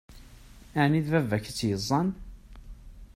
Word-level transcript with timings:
Ɛni 0.81 1.01
d 1.05 1.07
baba-k 1.13 1.45
i 1.51 1.53
tt-yeẓẓan? 1.53 2.09